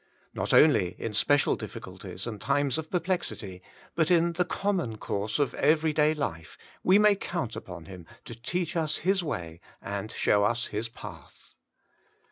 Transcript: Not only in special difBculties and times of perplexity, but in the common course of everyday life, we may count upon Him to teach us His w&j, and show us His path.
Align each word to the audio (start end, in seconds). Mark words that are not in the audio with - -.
Not 0.33 0.51
only 0.51 0.95
in 0.97 1.13
special 1.13 1.55
difBculties 1.55 2.25
and 2.25 2.41
times 2.41 2.79
of 2.79 2.89
perplexity, 2.89 3.61
but 3.93 4.09
in 4.09 4.33
the 4.33 4.43
common 4.45 4.97
course 4.97 5.37
of 5.37 5.53
everyday 5.53 6.15
life, 6.15 6.57
we 6.83 6.97
may 6.97 7.13
count 7.13 7.55
upon 7.55 7.85
Him 7.85 8.07
to 8.25 8.33
teach 8.33 8.75
us 8.75 8.97
His 9.05 9.19
w&j, 9.19 9.61
and 9.79 10.09
show 10.11 10.43
us 10.43 10.65
His 10.65 10.89
path. 10.89 11.53